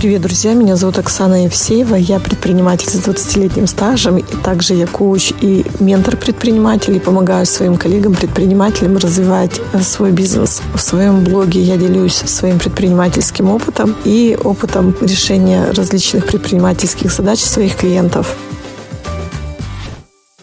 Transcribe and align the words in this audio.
Привет, 0.00 0.22
друзья! 0.22 0.54
Меня 0.54 0.76
зовут 0.76 0.98
Оксана 0.98 1.44
Евсеева. 1.44 1.94
Я 1.94 2.20
предприниматель 2.20 2.88
с 2.88 3.06
20-летним 3.06 3.66
стажем. 3.66 4.16
И 4.16 4.22
также 4.22 4.72
я 4.72 4.86
коуч 4.86 5.30
и 5.42 5.66
ментор 5.78 6.16
предпринимателей. 6.16 7.00
Помогаю 7.00 7.44
своим 7.44 7.76
коллегам-предпринимателям 7.76 8.96
развивать 8.96 9.60
э, 9.74 9.82
свой 9.82 10.12
бизнес. 10.12 10.62
В 10.74 10.80
своем 10.80 11.22
блоге 11.22 11.60
я 11.60 11.76
делюсь 11.76 12.14
своим 12.14 12.58
предпринимательским 12.58 13.50
опытом 13.50 13.94
и 14.06 14.38
опытом 14.42 14.96
решения 15.02 15.70
различных 15.72 16.24
предпринимательских 16.24 17.12
задач 17.12 17.40
своих 17.40 17.76
клиентов. 17.76 18.34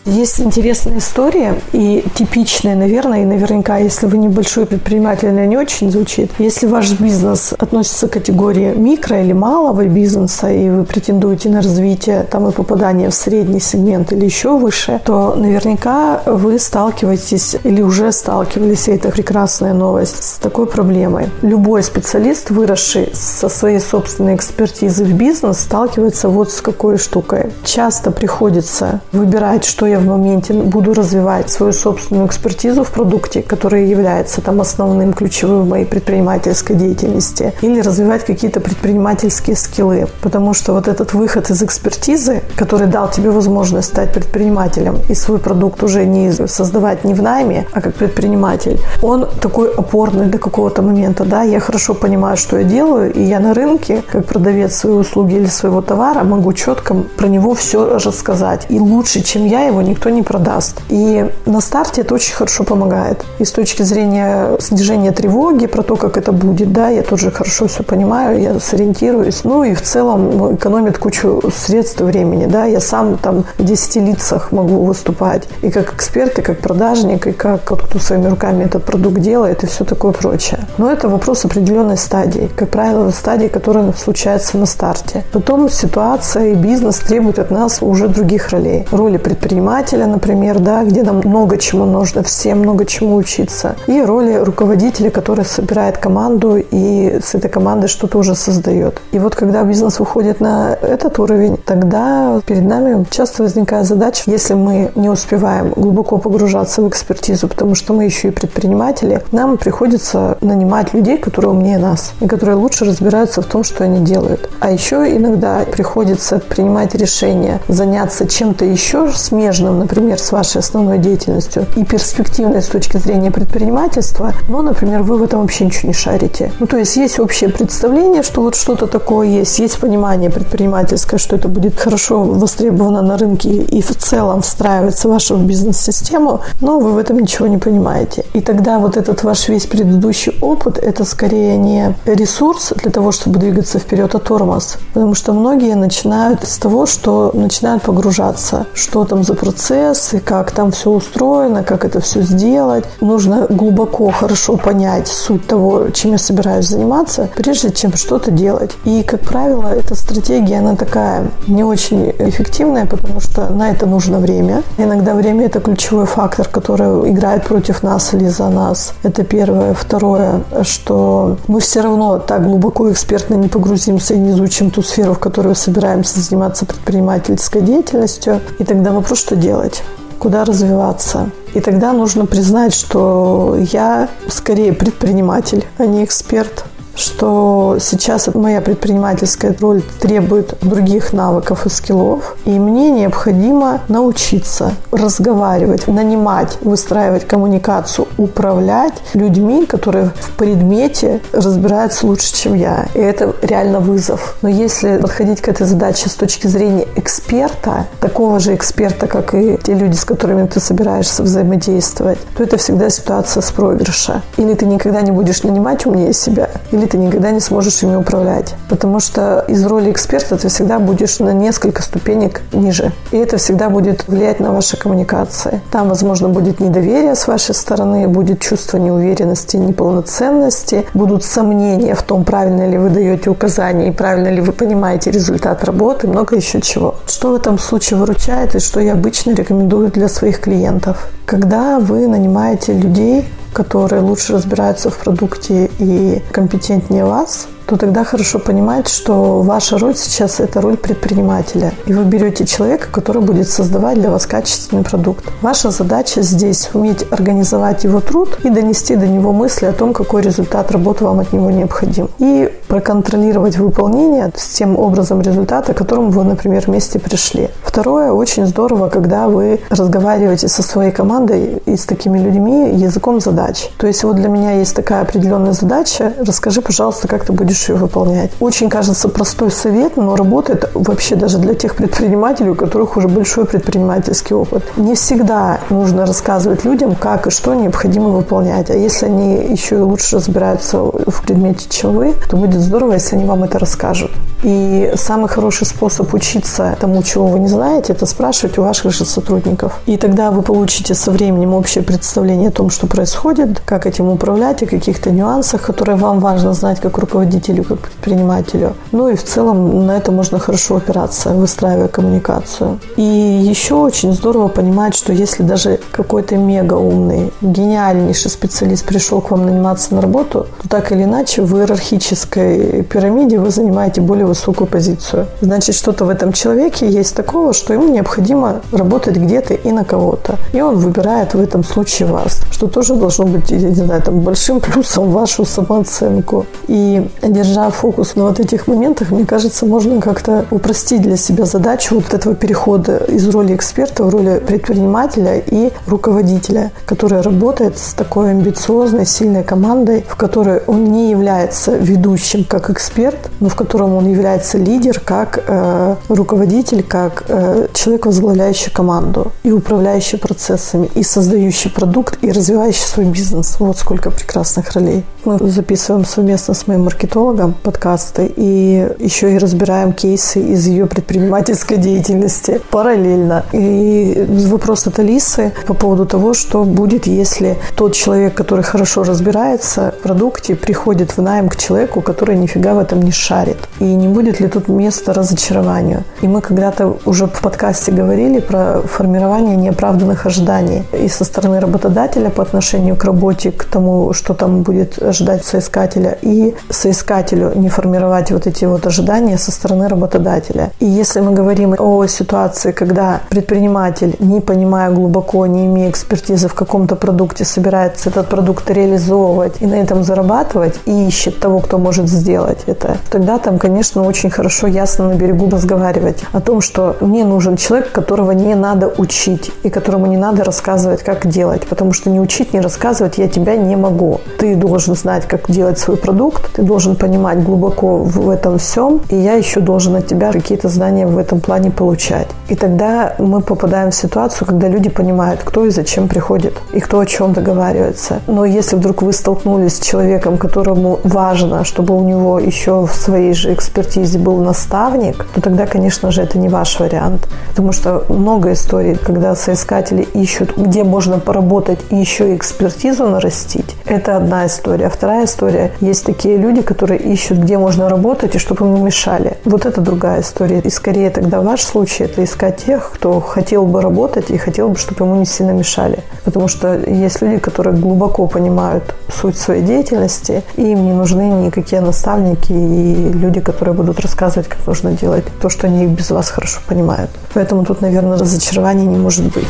Есть 0.08 0.40
интересная 0.40 1.00
история 1.00 1.56
и 1.74 2.02
типичная, 2.16 2.78
наверное, 2.78 3.24
и 3.24 3.26
наверняка, 3.26 3.78
если 3.78 4.06
вы 4.06 4.18
небольшой 4.18 4.66
предприниматель, 4.66 5.28
она 5.28 5.46
не 5.46 5.58
очень 5.58 5.92
звучит. 5.92 6.32
Если 6.40 6.66
ваш 6.66 6.92
бизнес 6.92 7.54
относится 7.60 8.08
к 8.08 8.12
категории 8.14 8.74
микро 8.74 9.22
или 9.22 9.34
малого 9.34 9.84
бизнеса, 9.84 10.50
и 10.50 10.70
вы 10.70 10.86
претендуете 10.86 11.50
на 11.50 11.62
развитие 11.62 12.24
там 12.24 12.48
и 12.48 12.54
попадание 12.54 13.10
в 13.10 13.14
средний 13.14 13.60
сегмент 13.60 14.14
или 14.14 14.24
еще 14.24 14.58
выше, 14.58 15.02
то 15.04 15.36
наверняка 15.36 16.22
вы 16.26 16.58
сталкиваетесь 16.58 17.58
или 17.66 17.82
уже 17.82 18.14
сталкивались, 18.14 18.88
и 18.88 18.92
это 18.92 19.10
прекрасная 19.10 19.74
новость, 19.74 20.24
с 20.24 20.38
такой 20.38 20.68
проблемой. 20.68 21.26
Любой 21.42 21.84
специалист, 21.84 22.50
выросший 22.50 23.12
со 23.14 23.50
своей 23.50 23.82
собственной 23.82 24.36
экспертизы 24.36 25.04
в 25.04 25.12
бизнес, 25.12 25.60
сталкивается 25.60 26.30
вот 26.30 26.50
с 26.50 26.62
какой 26.62 26.98
штукой. 26.98 27.52
Часто 27.66 28.12
приходится 28.12 29.02
выбирать, 29.12 29.66
что 29.66 29.86
я 29.86 29.97
в 30.00 30.06
моменте 30.06 30.54
буду 30.54 30.94
развивать 30.94 31.50
свою 31.50 31.74
собственную 31.74 32.28
экспертизу 32.28 32.84
в 32.84 32.92
продукте, 32.92 33.42
который 33.42 33.88
является 33.88 34.42
там 34.42 34.62
основным 34.62 35.14
ключевым 35.14 35.64
в 35.64 35.70
моей 35.70 35.86
предпринимательской 35.86 36.76
деятельности, 36.76 37.54
или 37.62 37.82
развивать 37.82 38.26
какие-то 38.26 38.60
предпринимательские 38.60 39.56
скиллы. 39.56 40.08
Потому 40.22 40.54
что 40.54 40.74
вот 40.74 40.88
этот 40.88 41.14
выход 41.14 41.50
из 41.50 41.62
экспертизы, 41.62 42.42
который 42.56 42.88
дал 42.88 43.10
тебе 43.10 43.30
возможность 43.30 43.90
стать 43.90 44.14
предпринимателем 44.14 44.98
и 45.10 45.16
свой 45.16 45.40
продукт 45.40 45.84
уже 45.84 46.06
не 46.06 46.32
создавать 46.48 47.04
не 47.04 47.14
в 47.14 47.22
найме, 47.22 47.68
а 47.74 47.82
как 47.82 47.96
предприниматель, 47.96 48.80
он 49.02 49.28
такой 49.42 49.72
опорный 49.74 50.28
до 50.28 50.38
какого-то 50.38 50.82
момента. 50.82 51.26
Да, 51.26 51.44
я 51.44 51.60
хорошо 51.60 51.94
понимаю, 51.94 52.38
что 52.38 52.58
я 52.58 52.64
делаю, 52.64 53.14
и 53.14 53.22
я 53.22 53.40
на 53.40 53.54
рынке, 53.54 54.04
как 54.12 54.26
продавец 54.26 54.76
своей 54.76 55.00
услуги 55.00 55.36
или 55.36 55.48
своего 55.48 55.82
товара, 55.82 56.24
могу 56.24 56.54
четко 56.54 56.94
про 56.94 57.28
него 57.28 57.54
все 57.54 57.98
рассказать. 57.98 58.66
И 58.70 58.80
лучше, 58.80 59.22
чем 59.22 59.46
я 59.46 59.64
его 59.64 59.82
никто 59.88 60.10
не 60.10 60.24
продаст. 60.24 60.82
И 60.90 61.26
на 61.46 61.62
старте 61.62 62.02
это 62.02 62.14
очень 62.14 62.36
хорошо 62.36 62.64
помогает. 62.64 63.26
И 63.40 63.46
с 63.46 63.52
точки 63.52 63.84
зрения 63.84 64.58
снижения 64.60 65.12
тревоги, 65.12 65.68
про 65.68 65.84
то, 65.84 65.96
как 65.96 66.18
это 66.18 66.32
будет, 66.32 66.72
да, 66.72 66.90
я 66.90 67.04
тоже 67.04 67.32
хорошо 67.32 67.68
все 67.68 67.84
понимаю, 67.84 68.42
я 68.42 68.60
сориентируюсь. 68.60 69.44
Ну 69.44 69.64
и 69.64 69.74
в 69.74 69.82
целом 69.82 70.38
ну, 70.38 70.56
экономит 70.56 70.98
кучу 70.98 71.42
средств 71.56 72.02
и 72.02 72.04
времени, 72.04 72.46
да, 72.46 72.66
я 72.66 72.80
сам 72.80 73.18
там 73.18 73.46
в 73.58 73.64
10 73.64 73.96
лицах 73.98 74.52
могу 74.52 74.86
выступать. 74.86 75.48
И 75.62 75.70
как 75.70 75.94
эксперт, 75.94 76.40
и 76.40 76.42
как 76.42 76.60
продажник, 76.60 77.28
и 77.28 77.32
как 77.32 77.64
кто 77.64 78.00
своими 78.00 78.28
руками 78.28 78.64
этот 78.64 78.84
продукт 78.84 79.20
делает, 79.20 79.64
и 79.64 79.68
все 79.68 79.84
такое 79.84 80.12
прочее. 80.12 80.60
Но 80.78 80.92
это 80.92 81.10
вопрос 81.10 81.46
определенной 81.46 81.98
стадии. 81.98 82.50
Как 82.56 82.70
правило, 82.70 83.12
стадии, 83.12 83.48
которая 83.48 83.94
случается 83.94 84.58
на 84.58 84.66
старте. 84.66 85.24
Потом 85.32 85.70
ситуация 85.70 86.52
и 86.52 86.56
бизнес 86.56 86.98
требуют 86.98 87.40
от 87.40 87.52
нас 87.52 87.80
уже 87.82 88.08
других 88.08 88.50
ролей. 88.50 88.86
Роли 88.92 89.18
предпринимателя, 89.18 89.67
предпринимателя, 89.68 90.08
например, 90.08 90.60
да, 90.60 90.84
где 90.84 91.04
нам 91.04 91.18
много 91.18 91.58
чему 91.58 91.86
нужно, 91.86 92.24
всем 92.24 92.60
много 92.60 92.86
чему 92.86 93.16
учиться. 93.18 93.76
И 93.88 94.02
роли 94.02 94.36
руководителя, 94.36 95.10
который 95.10 95.44
собирает 95.44 95.98
команду 95.98 96.56
и 96.58 97.20
с 97.22 97.36
этой 97.36 97.50
командой 97.50 97.88
что-то 97.88 98.18
уже 98.18 98.34
создает. 98.36 99.02
И 99.12 99.20
вот 99.20 99.36
когда 99.36 99.64
бизнес 99.64 100.00
выходит 100.00 100.40
на 100.40 100.74
этот 100.82 101.20
уровень, 101.20 101.58
тогда 101.66 102.40
перед 102.46 102.66
нами 102.66 103.06
часто 103.10 103.44
возникает 103.44 103.88
задача, 103.88 104.24
если 104.28 104.54
мы 104.54 104.92
не 104.96 105.10
успеваем 105.10 105.74
глубоко 105.76 106.18
погружаться 106.18 106.82
в 106.82 106.88
экспертизу, 106.88 107.50
потому 107.50 107.76
что 107.76 107.94
мы 107.94 108.06
еще 108.06 108.30
и 108.30 108.32
предприниматели, 108.32 109.22
нам 109.34 109.58
приходится 109.58 110.38
нанимать 110.40 110.94
людей, 110.94 111.18
которые 111.18 111.52
умнее 111.52 111.78
нас 111.78 112.14
и 112.22 112.28
которые 112.28 112.56
лучше 112.56 112.86
разбираются 112.86 113.42
в 113.42 113.46
том, 113.46 113.66
что 113.66 113.84
они 113.84 114.00
делают. 114.00 114.50
А 114.62 114.72
еще 114.72 114.96
иногда 115.14 115.66
приходится 115.70 116.40
принимать 116.40 116.96
решение 116.96 117.60
заняться 117.68 118.28
чем-то 118.28 118.64
еще 118.64 119.12
смежным, 119.12 119.57
связанным, 119.58 119.80
например, 119.80 120.20
с 120.20 120.32
вашей 120.32 120.60
основной 120.60 121.00
деятельностью 121.00 121.66
и 121.76 121.84
перспективной 121.84 122.62
с 122.62 122.68
точки 122.68 122.98
зрения 122.98 123.32
предпринимательства, 123.32 124.34
но, 124.50 124.62
например, 124.62 125.04
вы 125.04 125.18
в 125.18 125.24
этом 125.24 125.42
вообще 125.42 125.66
ничего 125.66 125.88
не 125.90 125.94
шарите. 125.94 126.52
Ну, 126.60 126.68
то 126.68 126.78
есть 126.78 126.98
есть 126.98 127.20
общее 127.20 127.50
представление, 127.50 128.24
что 128.24 128.42
вот 128.42 128.56
что-то 128.56 128.88
такое 128.88 129.28
есть, 129.28 129.60
есть 129.60 129.80
понимание 129.80 130.30
предпринимательское, 130.30 131.20
что 131.20 131.36
это 131.36 131.48
будет 131.48 131.80
хорошо 131.80 132.24
востребовано 132.24 133.02
на 133.02 133.18
рынке 133.18 133.50
и 133.50 133.82
в 133.82 133.96
целом 133.96 134.42
встраивается 134.42 135.08
в 135.08 135.12
вашу 135.12 135.38
бизнес-систему, 135.38 136.42
но 136.62 136.80
вы 136.80 136.92
в 136.92 136.98
этом 136.98 137.20
ничего 137.20 137.48
не 137.48 137.58
понимаете. 137.58 138.26
И 138.34 138.42
тогда 138.42 138.80
вот 138.80 138.98
этот 138.98 139.24
ваш 139.24 139.50
весь 139.50 139.66
предыдущий 139.66 140.34
опыт, 140.42 140.78
это 140.78 141.04
скорее 141.06 141.58
не 141.58 141.96
ресурс 142.06 142.74
для 142.76 142.92
того, 142.92 143.12
чтобы 143.12 143.40
двигаться 143.40 143.80
вперед, 143.80 144.16
а 144.16 144.20
тормоз. 144.20 144.78
Потому 144.94 145.16
что 145.16 145.34
многие 145.34 145.76
начинают 145.76 146.44
с 146.44 146.58
того, 146.58 146.86
что 146.86 147.32
начинают 147.34 147.84
погружаться, 147.84 148.66
что 148.74 149.06
там 149.06 149.24
за 149.24 149.34
процесс 149.48 150.14
и 150.14 150.20
как 150.20 150.52
там 150.52 150.72
все 150.72 150.92
устроено, 150.92 151.64
как 151.64 151.86
это 151.86 152.02
все 152.02 152.22
сделать. 152.22 152.84
Нужно 153.00 153.48
глубоко, 153.50 154.12
хорошо 154.12 154.58
понять 154.58 155.08
суть 155.08 155.48
того, 155.48 155.90
чем 155.94 156.12
я 156.12 156.18
собираюсь 156.18 156.68
заниматься, 156.68 157.30
прежде 157.34 157.72
чем 157.72 157.94
что-то 157.94 158.30
делать. 158.30 158.72
И, 158.84 159.04
как 159.04 159.22
правило, 159.22 159.70
эта 159.70 159.96
стратегия, 159.96 160.60
она 160.60 160.76
такая 160.76 161.32
не 161.48 161.64
очень 161.64 162.14
эффективная, 162.20 162.86
потому 162.86 163.22
что 163.22 163.48
на 163.50 163.70
это 163.72 163.86
нужно 163.86 164.20
время. 164.20 164.64
Иногда 164.78 165.14
время– 165.14 165.46
это 165.48 165.62
ключевой 165.62 166.06
фактор, 166.06 166.50
который 166.50 167.10
играет 167.10 167.46
против 167.46 167.84
нас 167.84 168.14
или 168.14 168.28
за 168.28 168.50
нас. 168.50 168.94
Это 169.04 169.24
первое. 169.24 169.74
Второе, 169.74 170.42
что 170.64 171.38
мы 171.48 171.62
все 171.62 171.82
равно 171.82 172.20
так 172.20 172.44
глубоко 172.44 172.92
экспертно 172.92 173.36
не 173.36 173.48
погрузимся 173.48 174.14
и 174.14 174.20
не 174.20 174.32
изучим 174.32 174.72
ту 174.72 174.82
сферу, 174.82 175.14
в 175.14 175.20
которой 175.20 175.56
собираемся 175.56 176.20
заниматься 176.20 176.66
предпринимательской 176.66 177.62
деятельностью. 177.62 178.42
И 178.60 178.66
тогда 178.66 178.92
вопрос, 178.92 179.20
что 179.20 179.37
делать? 179.38 179.84
куда 180.20 180.46
развиваться. 180.46 181.30
И 181.54 181.62
тогда 181.62 181.94
нужно 181.94 182.26
признать, 182.26 182.74
что 182.74 183.56
я 183.72 184.10
скорее 184.28 184.74
предприниматель, 184.74 185.66
а 185.78 185.86
не 185.86 186.04
эксперт 186.04 186.66
что 186.98 187.78
сейчас 187.80 188.28
моя 188.34 188.62
предпринимательская 188.62 189.56
роль 189.60 189.82
требует 190.02 190.58
других 190.62 191.14
навыков 191.14 191.66
и 191.66 191.70
скиллов, 191.70 192.36
и 192.46 192.58
мне 192.60 192.90
необходимо 192.90 193.82
научиться 193.88 194.74
разговаривать, 194.92 195.88
нанимать, 195.88 196.58
выстраивать 196.62 197.28
коммуникацию, 197.28 198.08
управлять 198.18 198.94
людьми, 199.14 199.66
которые 199.66 200.12
в 200.20 200.32
предмете 200.32 201.22
разбираются 201.32 202.08
лучше, 202.08 202.34
чем 202.34 202.56
я. 202.56 202.88
И 202.96 203.00
это 203.00 203.36
реально 203.42 203.80
вызов. 203.80 204.36
Но 204.42 204.50
если 204.50 204.98
подходить 204.98 205.42
к 205.42 205.48
этой 205.48 205.68
задаче 205.68 206.10
с 206.10 206.16
точки 206.16 206.48
зрения 206.48 206.88
эксперта, 206.96 207.86
такого 208.00 208.40
же 208.40 208.56
эксперта, 208.56 209.08
как 209.08 209.36
и 209.36 209.58
те 209.64 209.74
люди, 209.76 209.96
с 209.96 210.06
которыми 210.06 210.48
ты 210.48 210.60
собираешься 210.60 211.24
взаимодействовать, 211.24 212.18
то 212.36 212.44
это 212.44 212.58
всегда 212.58 212.90
ситуация 212.90 213.42
с 213.42 213.52
проигрыша. 213.52 214.24
Или 214.38 214.54
ты 214.56 214.66
никогда 214.66 215.02
не 215.02 215.12
будешь 215.12 215.44
нанимать 215.44 215.86
умнее 215.86 216.14
себя, 216.14 216.50
или 216.72 216.87
ты 216.88 216.98
никогда 216.98 217.32
не 217.32 217.40
сможешь 217.40 217.84
ими 217.84 217.96
управлять. 217.96 218.56
Потому 218.70 219.00
что 219.00 219.46
из 219.48 219.66
роли 219.66 219.92
эксперта 219.92 220.38
ты 220.38 220.48
всегда 220.48 220.80
будешь 220.80 221.20
на 221.20 221.34
несколько 221.34 221.82
ступенек 221.82 222.42
ниже. 222.54 222.92
И 223.12 223.18
это 223.18 223.38
всегда 223.38 223.70
будет 223.70 224.08
влиять 224.08 224.40
на 224.40 224.52
ваши 224.52 224.78
коммуникации. 224.78 225.62
Там, 225.72 225.90
возможно, 225.90 226.30
будет 226.30 226.60
недоверие 226.60 227.16
с 227.16 227.28
вашей 227.28 227.56
стороны, 227.56 228.08
будет 228.08 228.40
чувство 228.40 228.78
неуверенности, 228.78 229.58
неполноценности, 229.58 230.86
будут 230.94 231.24
сомнения 231.24 231.96
в 231.96 232.02
том, 232.04 232.24
правильно 232.24 232.68
ли 232.68 232.78
вы 232.78 232.90
даете 232.90 233.30
указания 233.30 233.90
и 233.90 233.92
правильно 233.92 234.30
ли 234.30 234.42
вы 234.42 234.52
понимаете 234.52 235.12
результат 235.12 235.64
работы, 235.64 236.08
много 236.08 236.36
еще 236.36 236.62
чего. 236.62 236.96
Что 237.08 237.32
в 237.32 237.36
этом 237.36 237.60
случае 237.60 238.00
выручает 238.00 238.56
и 238.56 238.60
что 238.60 238.80
я 238.80 238.94
обычно 238.94 239.32
рекомендую 239.32 239.90
для 239.90 240.08
своих 240.10 240.40
клиентов? 240.40 241.10
Когда 241.26 241.80
вы 241.80 242.08
нанимаете 242.08 242.74
людей, 242.74 243.26
которые 243.54 244.02
лучше 244.02 244.34
разбираются 244.34 244.90
в 244.90 244.98
продукте 244.98 245.70
и 245.80 246.22
компетентнее 246.32 247.06
вас, 247.06 247.48
то 247.68 247.76
тогда 247.76 248.06
хорошо 248.06 248.40
понимать, 248.40 248.88
что 248.88 249.42
ваша 249.42 249.78
роль 249.78 249.96
сейчас– 249.96 250.40
это 250.40 250.62
роль 250.62 250.78
предпринимателя. 250.78 251.74
И 251.86 251.94
вы 251.94 252.06
берете 252.06 252.46
человека, 252.46 252.88
который 252.90 253.22
будет 253.22 253.50
создавать 253.50 254.00
для 254.00 254.10
вас 254.10 254.26
качественный 254.26 254.84
продукт. 254.84 255.26
Ваша 255.42 255.70
задача 255.72 256.22
здесь– 256.22 256.70
уметь 256.74 257.06
организовать 257.12 257.84
его 257.84 258.00
труд 258.00 258.40
и 258.44 258.50
донести 258.50 258.96
до 258.96 259.06
него 259.06 259.34
мысли 259.34 259.66
о 259.66 259.74
том, 259.74 259.92
какой 259.92 260.22
результат 260.22 260.72
работы 260.72 261.04
вам 261.04 261.20
от 261.20 261.34
него 261.34 261.52
необходим. 261.52 262.10
И 262.20 262.50
проконтролировать 262.70 263.58
выполнение 263.58 264.32
с 264.36 264.48
тем 264.54 264.80
образом 264.80 265.22
результата, 265.22 265.74
к 265.74 265.78
которому 265.78 266.10
вы, 266.10 266.24
например, 266.24 266.64
вместе 266.68 267.00
пришли. 267.00 267.50
Второе, 267.64 268.12
очень 268.14 268.46
здорово, 268.48 268.88
когда 268.88 269.28
вы 269.28 269.60
разговариваете 269.70 270.48
со 270.48 270.64
своей 270.64 270.92
командой 270.92 271.62
и 271.66 271.76
с 271.76 271.86
такими 271.86 272.18
людьми 272.18 272.72
языком 272.76 273.20
задач. 273.20 273.70
То 273.78 273.88
есть 273.88 274.04
вот 274.06 274.16
для 274.16 274.30
меня 274.30 274.54
есть 274.54 274.74
такая 274.74 275.02
определенная 275.02 275.54
задача. 275.54 276.14
Расскажи, 276.20 276.62
пожалуйста, 276.62 277.10
как 277.10 277.26
ты 277.26 277.34
будешь 277.34 277.57
будешь 277.58 277.70
ее 277.70 277.76
выполнять. 277.76 278.32
Очень 278.40 278.70
кажется 278.70 279.10
простой 279.10 279.52
совет, 279.52 279.98
но 279.98 280.16
работает 280.16 280.70
вообще 280.74 281.16
даже 281.16 281.38
для 281.38 281.54
тех 281.54 281.76
предпринимателей, 281.76 282.52
у 282.52 282.56
которых 282.56 282.98
уже 282.98 283.08
большой 283.08 283.46
предпринимательский 283.46 284.36
опыт. 284.36 284.64
Не 284.78 284.96
всегда 284.96 285.60
нужно 285.70 286.06
рассказывать 286.06 286.66
людям, 286.66 286.96
как 286.96 287.28
и 287.28 287.30
что 287.30 287.54
необходимо 287.56 288.10
выполнять. 288.10 288.70
А 288.70 288.74
если 288.74 289.08
они 289.08 289.36
еще 289.52 289.78
и 289.78 289.82
лучше 289.82 290.18
разбираются 290.18 290.78
в 290.78 291.22
предмете, 291.24 291.68
чем 291.70 291.96
вы, 291.96 292.14
то 292.30 292.38
будет 292.38 292.62
здорово, 292.62 292.94
если 292.94 293.16
они 293.16 293.26
вам 293.26 293.44
это 293.44 293.60
расскажут. 293.60 294.12
И 294.44 294.94
самый 294.96 295.30
хороший 295.30 295.66
способ 295.66 296.14
учиться 296.14 296.78
тому, 296.80 297.02
чего 297.02 297.28
вы 297.28 297.40
не 297.40 297.48
знаете, 297.48 297.94
это 297.94 298.06
спрашивать 298.06 298.58
у 298.60 298.62
ваших 298.62 298.92
же 298.92 299.04
сотрудников. 299.04 299.80
И 299.88 299.98
тогда 299.98 300.30
вы 300.30 300.44
получите 300.44 300.94
со 300.94 301.12
временем 301.12 301.54
общее 301.54 301.84
представление 301.84 302.50
о 302.50 302.52
том, 302.52 302.70
что 302.70 302.86
происходит, 302.88 303.62
как 303.66 303.88
этим 303.88 304.10
управлять, 304.10 304.62
о 304.62 304.68
каких-то 304.68 305.10
нюансах, 305.10 305.64
которые 305.64 305.96
вам 305.96 306.20
важно 306.20 306.54
знать 306.54 306.80
как 306.80 307.00
руководителю, 307.48 307.64
как 307.64 307.80
предпринимателю. 307.80 308.74
Ну 308.92 309.10
и 309.10 309.16
в 309.16 309.24
целом 309.24 309.86
на 309.86 309.98
это 309.98 310.12
можно 310.12 310.40
хорошо 310.40 310.78
опираться, 310.78 311.30
выстраивая 311.30 311.88
коммуникацию. 311.88 312.80
И 312.98 313.02
еще 313.02 313.76
очень 313.76 314.14
здорово 314.14 314.48
понимать, 314.48 314.96
что 314.96 315.14
если 315.14 315.44
даже 315.44 315.80
какой-то 315.92 316.38
мега 316.38 316.76
умный, 316.76 317.32
гениальнейший 317.42 318.32
специалист 318.32 318.86
пришел 318.86 319.22
к 319.22 319.32
вам 319.32 319.46
наниматься 319.46 319.96
на 319.96 320.02
работу, 320.02 320.46
то 320.62 320.70
так 320.70 320.92
или 320.92 321.04
иначе 321.04 321.42
в 321.42 321.56
иерархической 321.58 322.84
пирамиде 322.84 323.38
вы 323.40 323.50
занимаете 323.50 324.02
более 324.02 324.26
высокую 324.26 324.68
позицию. 324.68 325.26
Значит, 325.42 325.76
что-то 325.76 326.06
в 326.06 326.10
этом 326.10 326.34
человеке 326.34 326.88
есть 326.88 327.16
такого, 327.16 327.54
что 327.54 327.74
ему 327.74 327.88
необходимо 327.90 328.62
работать 328.72 329.18
где-то 329.18 329.54
и 329.54 329.72
на 329.72 329.84
кого-то. 329.84 330.36
И 330.54 330.62
он 330.62 330.76
выбирает 330.76 331.34
в 331.34 331.42
этом 331.42 331.64
случае 331.64 332.08
вас, 332.08 332.42
что 332.52 332.68
тоже 332.68 332.96
должно 332.96 333.26
быть, 333.26 333.52
я 333.52 333.70
не 333.70 333.76
знаю, 333.76 334.02
там, 334.02 334.20
большим 334.20 334.60
плюсом 334.60 335.12
вашу 335.12 335.46
самооценку. 335.46 336.46
И 336.68 337.08
держа 337.38 337.70
фокус 337.70 338.16
на 338.16 338.24
вот 338.24 338.40
этих 338.40 338.68
моментах, 338.68 339.12
мне 339.12 339.26
кажется, 339.26 339.66
можно 339.66 340.02
как-то 340.02 340.46
упростить 340.50 341.02
для 341.02 341.18
себя 341.18 341.46
задачу 341.46 341.96
вот 341.96 342.14
этого 342.14 342.36
перехода 342.36 342.98
из 343.08 343.28
роли 343.30 343.56
эксперта 343.56 344.04
в 344.04 344.10
роли 344.10 344.40
предпринимателя 344.40 345.38
и 345.38 345.72
руководителя, 345.86 346.72
который 346.86 347.22
работает 347.22 347.78
с 347.78 347.94
такой 347.94 348.32
амбициозной, 348.32 349.06
сильной 349.06 349.44
командой, 349.44 350.04
в 350.08 350.16
которой 350.16 350.62
он 350.68 350.86
не 350.86 351.12
является 351.12 351.78
ведущим 351.78 352.44
как 352.44 352.70
эксперт, 352.70 353.30
но 353.40 353.50
в 353.50 353.56
котором 353.56 353.94
он 353.94 354.10
является 354.10 354.58
лидер 354.58 355.00
как 355.00 355.44
э, 355.48 355.96
руководитель, 356.10 356.84
как 356.84 357.26
э, 357.28 357.68
человек, 357.74 358.06
возглавляющий 358.08 358.72
команду 358.72 359.32
и 359.44 359.52
управляющий 359.52 360.18
процессами, 360.18 360.90
и 360.96 361.04
создающий 361.04 361.70
продукт, 361.70 362.18
и 362.24 362.32
развивающий 362.32 362.86
свой 362.86 363.06
бизнес. 363.06 363.58
Вот 363.60 363.78
сколько 363.78 364.10
прекрасных 364.10 364.72
ролей. 364.72 365.04
Мы 365.28 365.38
записываем 365.50 366.06
совместно 366.06 366.54
с 366.54 366.68
моим 366.68 366.86
маркетологом 366.86 367.54
подкасты 367.62 368.32
и 368.34 368.88
еще 368.98 369.34
и 369.34 369.38
разбираем 369.38 369.92
кейсы 369.92 370.40
из 370.40 370.66
ее 370.68 370.86
предпринимательской 370.86 371.76
деятельности 371.76 372.62
параллельно. 372.72 373.44
И 373.52 374.26
вопрос 374.48 374.88
от 374.88 375.00
Алисы 375.00 375.52
по 375.68 375.74
поводу 375.74 376.06
того, 376.06 376.34
что 376.34 376.64
будет, 376.64 377.08
если 377.08 377.58
тот 377.76 377.94
человек, 377.94 378.36
который 378.36 378.64
хорошо 378.64 379.04
разбирается 379.04 379.94
в 380.00 380.04
продукте, 380.04 380.56
приходит 380.56 381.18
в 381.18 381.22
найм 381.22 381.50
к 381.50 381.58
человеку, 381.58 382.00
который 382.00 382.38
нифига 382.38 382.74
в 382.74 382.80
этом 382.80 383.02
не 383.02 383.12
шарит. 383.12 383.58
И 383.80 383.84
не 383.84 384.08
будет 384.08 384.40
ли 384.40 384.48
тут 384.48 384.70
места 384.70 385.12
разочарованию? 385.12 386.06
И 386.22 386.28
мы 386.30 386.40
когда-то 386.40 387.00
уже 387.04 387.28
в 387.28 387.42
подкасте 387.42 387.92
говорили 387.92 388.40
про 388.40 388.82
формирование 388.82 389.58
неоправданных 389.58 390.26
ожиданий 390.26 390.84
и 390.94 391.10
со 391.10 391.26
стороны 391.26 391.60
работодателя 391.60 392.30
по 392.30 392.44
отношению 392.44 392.96
к 392.96 393.04
работе, 393.04 393.52
к 393.52 393.66
тому, 393.66 394.14
что 394.14 394.34
там 394.34 394.62
будет 394.62 394.98
ожидать 395.18 395.46
соискателя, 395.46 396.18
и 396.22 396.56
соискателю 396.70 397.52
не 397.56 397.70
формировать 397.70 398.32
вот 398.32 398.48
эти 398.48 398.66
вот 398.66 398.86
ожидания 398.86 399.38
со 399.38 399.52
стороны 399.52 399.88
работодателя. 399.88 400.72
И 400.80 400.86
если 400.86 401.22
мы 401.22 401.32
говорим 401.32 401.76
о 401.78 402.06
ситуации, 402.08 402.72
когда 402.72 403.22
предприниматель, 403.30 404.16
не 404.20 404.42
понимая 404.42 404.92
глубоко, 404.92 405.46
не 405.48 405.66
имея 405.66 405.90
экспертизы 405.90 406.48
в 406.48 406.54
каком-то 406.54 406.96
продукте, 406.96 407.46
собирается 407.46 408.10
этот 408.10 408.28
продукт 408.28 408.70
реализовывать 408.70 409.62
и 409.62 409.66
на 409.66 409.76
этом 409.76 410.04
зарабатывать, 410.04 410.80
и 410.86 411.08
ищет 411.08 411.40
того, 411.40 411.60
кто 411.60 411.78
может 411.78 412.08
сделать 412.08 412.60
это, 412.68 412.98
тогда 413.10 413.40
там, 413.40 413.58
конечно, 413.58 414.04
очень 414.04 414.30
хорошо 414.30 414.68
ясно 414.68 415.10
на 415.10 415.14
берегу 415.16 415.50
разговаривать 415.50 416.24
о 416.32 416.42
том, 416.42 416.62
что 416.62 416.96
мне 417.02 417.26
нужен 417.26 417.58
человек, 417.58 417.92
которого 417.92 418.32
не 418.32 418.56
надо 418.56 418.88
учить 418.98 419.52
и 419.64 419.70
которому 419.70 420.06
не 420.06 420.18
надо 420.18 420.44
рассказывать, 420.44 421.04
как 421.04 421.28
делать, 421.28 421.68
потому 421.68 421.94
что 421.94 422.10
не 422.10 422.20
учить, 422.20 422.54
не 422.54 422.62
рассказывать 422.62 423.18
я 423.18 423.28
тебя 423.28 423.56
не 423.56 423.76
могу. 423.76 424.20
Ты 424.38 424.56
должен 424.56 424.96
знать, 425.08 425.26
как 425.26 425.50
делать 425.50 425.80
свой 425.80 425.96
продукт, 425.96 426.52
ты 426.54 426.64
должен 426.64 426.98
понимать 426.98 427.42
глубоко 427.42 427.98
в 427.98 428.30
этом 428.30 428.58
всем, 428.58 429.00
и 429.10 429.16
я 429.16 429.36
еще 429.36 429.62
должен 429.62 429.96
от 429.96 430.08
тебя 430.08 430.34
какие-то 430.34 430.68
знания 430.68 431.08
в 431.08 431.18
этом 431.18 431.40
плане 431.40 431.72
получать. 431.72 432.28
И 432.50 432.56
тогда 432.56 433.14
мы 433.18 433.40
попадаем 433.40 433.92
в 433.92 433.96
ситуацию, 433.96 434.46
когда 434.46 434.68
люди 434.68 434.90
понимают, 434.90 435.40
кто 435.46 435.66
и 435.66 435.70
зачем 435.70 436.10
приходит, 436.10 436.54
и 436.74 436.82
кто 436.82 437.00
о 437.00 437.06
чем 437.06 437.32
договаривается. 437.32 438.20
Но 438.28 438.44
если 438.44 438.76
вдруг 438.76 439.02
вы 439.02 439.14
столкнулись 439.14 439.78
с 439.78 439.80
человеком, 439.80 440.38
которому 440.38 441.00
важно, 441.06 441.64
чтобы 441.64 441.96
у 441.96 442.04
него 442.04 442.40
еще 442.40 442.86
в 442.86 442.94
своей 442.94 443.34
же 443.34 443.54
экспертизе 443.54 444.20
был 444.20 444.38
наставник, 444.44 445.26
то 445.34 445.42
тогда, 445.42 445.66
конечно 445.68 446.12
же, 446.12 446.22
это 446.22 446.38
не 446.38 446.50
ваш 446.50 446.80
вариант. 446.80 447.30
Потому 447.50 447.72
что 447.72 448.04
много 448.10 448.52
историй, 448.52 448.96
когда 448.96 449.36
соискатели 449.36 450.02
ищут, 450.02 450.58
где 450.58 450.84
можно 450.84 451.20
поработать 451.20 451.80
и 451.92 451.96
еще 451.96 452.36
экспертизу 452.36 453.08
нарастить. 453.08 453.76
Это 453.86 454.18
одна 454.18 454.46
история. 454.46 454.90
Вторая 454.98 455.26
история. 455.26 455.72
Есть 455.80 456.06
такие 456.06 456.38
люди, 456.38 456.64
которые 456.64 457.00
ищут, 457.00 457.38
где 457.38 457.60
можно 457.60 457.88
работать 457.88 458.34
и 458.34 458.40
чтобы 458.40 458.66
им 458.66 458.74
не 458.74 458.82
мешали. 458.82 459.38
Вот 459.46 459.68
это 459.68 459.80
другая 459.80 460.22
история. 460.22 460.60
И 460.60 460.72
скорее 460.72 461.12
тогда 461.12 461.40
ваш 461.40 461.62
случай– 461.62 462.04
это 462.06 462.24
искать 462.24 462.66
тех, 462.66 462.92
кто 462.96 463.20
хотел 463.20 463.68
бы 463.68 463.84
работать 463.84 464.32
и 464.32 464.38
хотел 464.38 464.70
бы, 464.70 464.76
чтобы 464.76 465.06
ему 465.06 465.18
не 465.18 465.26
сильно 465.28 465.52
мешали. 465.52 466.00
Потому 466.26 466.48
что 466.48 466.76
есть 466.80 467.22
люди, 467.22 467.38
которые 467.38 467.78
глубоко 467.78 468.26
понимают 468.26 468.96
суть 469.14 469.38
своей 469.38 469.62
деятельности, 469.62 470.42
и 470.56 470.64
им 470.64 470.84
не 470.84 470.94
нужны 470.94 471.46
никакие 471.46 471.82
наставники 471.82 472.52
и 472.52 473.12
люди, 473.14 473.40
которые 473.40 473.76
будут 473.76 474.00
рассказывать, 474.00 474.48
как 474.48 474.66
нужно 474.66 474.94
делать 474.94 475.26
то, 475.40 475.50
что 475.50 475.68
они 475.68 475.86
без 475.86 476.10
вас 476.10 476.32
хорошо 476.32 476.60
понимают. 476.68 477.12
Поэтому 477.36 477.66
тут, 477.66 477.82
наверное, 477.82 478.18
разочарования 478.18 478.88
не 478.88 478.98
может 478.98 479.26
быть. 479.26 479.46